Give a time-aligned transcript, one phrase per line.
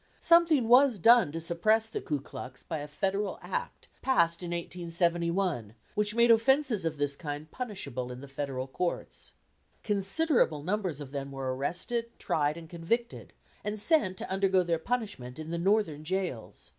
[0.19, 5.75] Something was done to suppress the Ku Klux by a Federal Act passed in 1871,
[5.93, 9.33] which made offences of this kind punishable in the Federal Courts.
[9.83, 13.31] Considerable numbers of them were arrested, tried, and convicted,
[13.63, 16.69] and sent to undergo their punishment in the Northern jails.